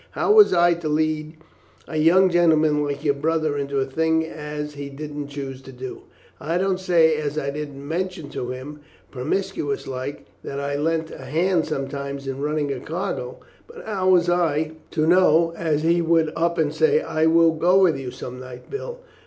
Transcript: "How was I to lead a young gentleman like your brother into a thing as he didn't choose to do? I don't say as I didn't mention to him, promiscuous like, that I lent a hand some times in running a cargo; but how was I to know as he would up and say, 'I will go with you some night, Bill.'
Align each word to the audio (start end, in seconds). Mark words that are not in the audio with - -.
"How 0.13 0.31
was 0.33 0.51
I 0.51 0.73
to 0.73 0.89
lead 0.89 1.37
a 1.87 1.97
young 1.97 2.31
gentleman 2.31 2.83
like 2.83 3.03
your 3.03 3.13
brother 3.13 3.55
into 3.55 3.77
a 3.77 3.85
thing 3.85 4.25
as 4.25 4.73
he 4.73 4.89
didn't 4.89 5.27
choose 5.27 5.61
to 5.61 5.71
do? 5.71 6.01
I 6.39 6.57
don't 6.57 6.79
say 6.79 7.17
as 7.17 7.37
I 7.37 7.51
didn't 7.51 7.87
mention 7.87 8.29
to 8.31 8.49
him, 8.49 8.79
promiscuous 9.11 9.85
like, 9.85 10.25
that 10.43 10.59
I 10.59 10.75
lent 10.75 11.11
a 11.11 11.25
hand 11.25 11.67
some 11.67 11.87
times 11.87 12.25
in 12.25 12.41
running 12.41 12.73
a 12.73 12.79
cargo; 12.79 13.41
but 13.67 13.85
how 13.85 14.09
was 14.09 14.27
I 14.27 14.71
to 14.89 15.05
know 15.05 15.53
as 15.55 15.83
he 15.83 16.01
would 16.01 16.33
up 16.35 16.57
and 16.57 16.73
say, 16.73 17.01
'I 17.01 17.27
will 17.27 17.51
go 17.53 17.77
with 17.77 17.95
you 17.95 18.09
some 18.09 18.39
night, 18.39 18.71
Bill.' 18.71 18.97